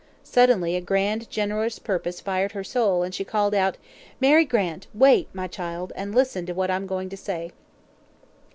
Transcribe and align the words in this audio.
Suddenly, 0.23 0.75
a 0.75 0.81
grand, 0.81 1.29
generous 1.29 1.77
purpose 1.77 2.21
fired 2.21 2.53
her 2.53 2.63
soul, 2.63 3.03
and 3.03 3.13
she 3.13 3.23
called 3.23 3.53
out: 3.53 3.77
"Mary 4.19 4.45
Grant! 4.45 4.87
wait, 4.95 5.27
my 5.31 5.45
child, 5.45 5.93
and 5.95 6.15
listen 6.15 6.47
to 6.47 6.53
what 6.55 6.71
I'm 6.71 6.87
going 6.87 7.09
to 7.09 7.17
say." 7.17 7.51